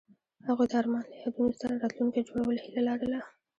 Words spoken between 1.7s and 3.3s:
راتلونکی جوړولو هیله لرله.